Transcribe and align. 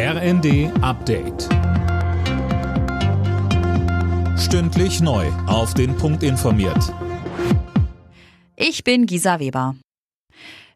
RND 0.00 0.70
Update. 0.80 1.48
Stündlich 4.38 5.00
neu. 5.00 5.26
Auf 5.48 5.74
den 5.74 5.96
Punkt 5.96 6.22
informiert. 6.22 6.94
Ich 8.54 8.84
bin 8.84 9.06
Gisa 9.06 9.40
Weber. 9.40 9.74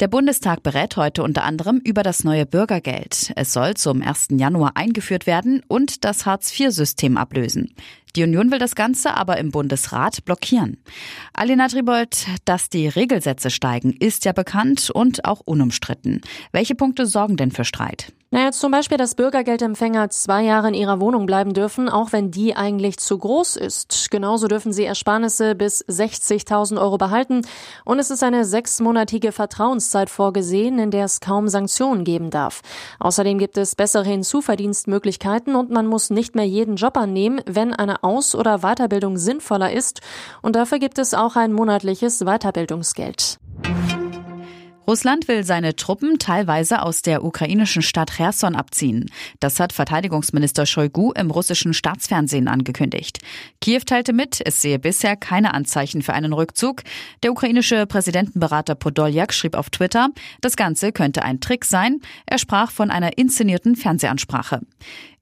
Der 0.00 0.08
Bundestag 0.08 0.64
berät 0.64 0.96
heute 0.96 1.22
unter 1.22 1.44
anderem 1.44 1.80
über 1.84 2.02
das 2.02 2.24
neue 2.24 2.44
Bürgergeld. 2.44 3.32
Es 3.36 3.52
soll 3.52 3.74
zum 3.74 4.02
1. 4.02 4.30
Januar 4.32 4.72
eingeführt 4.74 5.28
werden 5.28 5.62
und 5.68 6.04
das 6.04 6.26
Hartz-IV-System 6.26 7.16
ablösen. 7.16 7.72
Die 8.16 8.24
Union 8.24 8.50
will 8.50 8.58
das 8.58 8.74
Ganze 8.74 9.16
aber 9.16 9.38
im 9.38 9.52
Bundesrat 9.52 10.24
blockieren. 10.24 10.82
Alina 11.32 11.68
Tribold, 11.68 12.26
dass 12.46 12.68
die 12.68 12.88
Regelsätze 12.88 13.50
steigen, 13.50 13.92
ist 13.92 14.24
ja 14.24 14.32
bekannt 14.32 14.90
und 14.90 15.24
auch 15.24 15.38
unumstritten. 15.44 16.20
Welche 16.50 16.74
Punkte 16.74 17.06
sorgen 17.06 17.36
denn 17.36 17.52
für 17.52 17.64
Streit? 17.64 18.12
Naja, 18.34 18.50
zum 18.50 18.72
Beispiel, 18.72 18.98
dass 18.98 19.14
Bürgergeldempfänger 19.14 20.10
zwei 20.10 20.42
Jahre 20.42 20.66
in 20.66 20.74
ihrer 20.74 20.98
Wohnung 20.98 21.24
bleiben 21.24 21.54
dürfen, 21.54 21.88
auch 21.88 22.10
wenn 22.10 22.32
die 22.32 22.56
eigentlich 22.56 22.98
zu 22.98 23.16
groß 23.16 23.54
ist. 23.54 24.10
Genauso 24.10 24.48
dürfen 24.48 24.72
sie 24.72 24.84
Ersparnisse 24.84 25.54
bis 25.54 25.84
60.000 25.84 26.80
Euro 26.80 26.98
behalten. 26.98 27.42
Und 27.84 28.00
es 28.00 28.10
ist 28.10 28.24
eine 28.24 28.44
sechsmonatige 28.44 29.30
Vertrauenszeit 29.30 30.10
vorgesehen, 30.10 30.80
in 30.80 30.90
der 30.90 31.04
es 31.04 31.20
kaum 31.20 31.46
Sanktionen 31.46 32.02
geben 32.02 32.30
darf. 32.30 32.62
Außerdem 32.98 33.38
gibt 33.38 33.56
es 33.56 33.76
bessere 33.76 34.06
Hinzuverdienstmöglichkeiten 34.06 35.54
und 35.54 35.70
man 35.70 35.86
muss 35.86 36.10
nicht 36.10 36.34
mehr 36.34 36.44
jeden 36.44 36.74
Job 36.74 36.96
annehmen, 36.96 37.40
wenn 37.46 37.72
eine 37.72 38.02
Aus- 38.02 38.34
oder 38.34 38.62
Weiterbildung 38.62 39.16
sinnvoller 39.16 39.72
ist. 39.72 40.00
Und 40.42 40.56
dafür 40.56 40.80
gibt 40.80 40.98
es 40.98 41.14
auch 41.14 41.36
ein 41.36 41.52
monatliches 41.52 42.24
Weiterbildungsgeld. 42.24 43.38
Russland 44.86 45.28
will 45.28 45.44
seine 45.44 45.76
Truppen 45.76 46.18
teilweise 46.18 46.82
aus 46.82 47.00
der 47.00 47.24
ukrainischen 47.24 47.80
Stadt 47.80 48.10
Cherson 48.10 48.54
abziehen. 48.54 49.10
Das 49.40 49.58
hat 49.58 49.72
Verteidigungsminister 49.72 50.66
Shoigu 50.66 51.12
im 51.12 51.30
russischen 51.30 51.72
Staatsfernsehen 51.72 52.48
angekündigt. 52.48 53.20
Kiew 53.62 53.80
teilte 53.86 54.12
mit, 54.12 54.42
es 54.44 54.60
sehe 54.60 54.78
bisher 54.78 55.16
keine 55.16 55.54
Anzeichen 55.54 56.02
für 56.02 56.12
einen 56.12 56.34
Rückzug. 56.34 56.82
Der 57.22 57.32
ukrainische 57.32 57.86
Präsidentenberater 57.86 58.74
Podoljak 58.74 59.32
schrieb 59.32 59.56
auf 59.56 59.70
Twitter, 59.70 60.10
das 60.42 60.54
Ganze 60.54 60.92
könnte 60.92 61.22
ein 61.22 61.40
Trick 61.40 61.64
sein. 61.64 62.00
Er 62.26 62.38
sprach 62.38 62.70
von 62.70 62.90
einer 62.90 63.16
inszenierten 63.16 63.76
Fernsehansprache. 63.76 64.60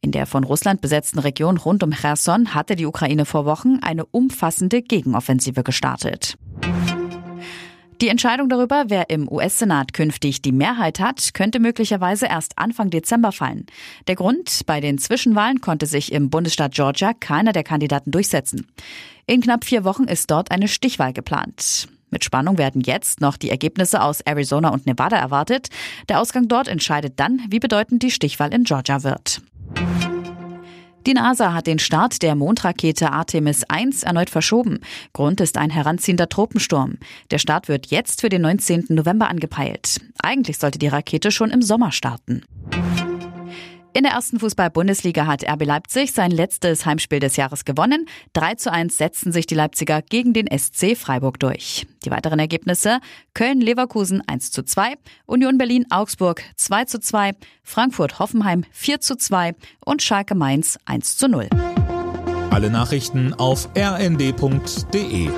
In 0.00 0.12
der 0.12 0.24
von 0.24 0.44
Russland 0.44 0.80
besetzten 0.80 1.18
Region 1.18 1.58
rund 1.58 1.82
um 1.82 1.90
Cherson 1.90 2.54
hatte 2.54 2.76
die 2.76 2.86
Ukraine 2.86 3.26
vor 3.26 3.44
Wochen 3.44 3.80
eine 3.82 4.06
umfassende 4.06 4.80
Gegenoffensive 4.80 5.62
gestartet. 5.62 6.38
Die 8.00 8.08
Entscheidung 8.08 8.48
darüber, 8.48 8.84
wer 8.88 9.10
im 9.10 9.30
US-Senat 9.30 9.92
künftig 9.92 10.40
die 10.40 10.52
Mehrheit 10.52 11.00
hat, 11.00 11.34
könnte 11.34 11.60
möglicherweise 11.60 12.24
erst 12.24 12.56
Anfang 12.56 12.88
Dezember 12.88 13.30
fallen. 13.30 13.66
Der 14.08 14.14
Grund, 14.14 14.62
bei 14.64 14.80
den 14.80 14.96
Zwischenwahlen 14.96 15.60
konnte 15.60 15.84
sich 15.84 16.10
im 16.10 16.30
Bundesstaat 16.30 16.72
Georgia 16.72 17.12
keiner 17.12 17.52
der 17.52 17.62
Kandidaten 17.62 18.10
durchsetzen. 18.10 18.66
In 19.26 19.42
knapp 19.42 19.66
vier 19.66 19.84
Wochen 19.84 20.04
ist 20.04 20.30
dort 20.30 20.50
eine 20.50 20.66
Stichwahl 20.66 21.12
geplant. 21.12 21.88
Mit 22.08 22.24
Spannung 22.24 22.56
werden 22.56 22.80
jetzt 22.80 23.20
noch 23.20 23.36
die 23.36 23.50
Ergebnisse 23.50 24.02
aus 24.02 24.22
Arizona 24.22 24.70
und 24.70 24.86
Nevada 24.86 25.18
erwartet. 25.18 25.68
Der 26.08 26.20
Ausgang 26.20 26.48
dort 26.48 26.68
entscheidet 26.68 27.20
dann, 27.20 27.42
wie 27.50 27.60
bedeutend 27.60 28.02
die 28.02 28.10
Stichwahl 28.10 28.54
in 28.54 28.64
Georgia 28.64 29.02
wird. 29.04 29.42
Die 31.10 31.14
NASA 31.14 31.52
hat 31.52 31.66
den 31.66 31.80
Start 31.80 32.22
der 32.22 32.36
Mondrakete 32.36 33.10
Artemis 33.10 33.64
1 33.64 34.04
erneut 34.04 34.30
verschoben. 34.30 34.78
Grund 35.12 35.40
ist 35.40 35.58
ein 35.58 35.68
heranziehender 35.68 36.28
Tropensturm. 36.28 36.98
Der 37.32 37.38
Start 37.38 37.66
wird 37.66 37.88
jetzt 37.88 38.20
für 38.20 38.28
den 38.28 38.42
19. 38.42 38.84
November 38.90 39.28
angepeilt. 39.28 40.00
Eigentlich 40.22 40.58
sollte 40.58 40.78
die 40.78 40.86
Rakete 40.86 41.32
schon 41.32 41.50
im 41.50 41.62
Sommer 41.62 41.90
starten. 41.90 42.42
In 43.92 44.04
der 44.04 44.12
ersten 44.12 44.38
Fußball-Bundesliga 44.38 45.26
hat 45.26 45.42
RB 45.42 45.64
Leipzig 45.64 46.12
sein 46.12 46.30
letztes 46.30 46.86
Heimspiel 46.86 47.18
des 47.18 47.36
Jahres 47.36 47.64
gewonnen. 47.64 48.06
3 48.34 48.54
zu 48.54 48.72
1 48.72 48.96
setzten 48.96 49.32
sich 49.32 49.46
die 49.46 49.56
Leipziger 49.56 50.00
gegen 50.00 50.32
den 50.32 50.46
SC 50.46 50.96
Freiburg 50.96 51.40
durch. 51.40 51.86
Die 52.04 52.10
weiteren 52.12 52.38
Ergebnisse 52.38 53.00
Köln-Leverkusen 53.34 54.22
1 54.26 54.52
zu 54.52 54.62
2, 54.62 54.94
Union 55.26 55.58
Berlin-Augsburg 55.58 56.42
2 56.56 56.84
zu 56.84 57.00
2, 57.00 57.32
Frankfurt-Hoffenheim 57.64 58.64
4 58.70 59.00
zu 59.00 59.16
2 59.16 59.56
und 59.84 60.02
Schalke-Mainz 60.02 60.78
1 60.84 61.16
zu 61.16 61.28
0. 61.28 61.48
Alle 62.50 62.70
Nachrichten 62.70 63.34
auf 63.34 63.68
rnd.de 63.76 65.30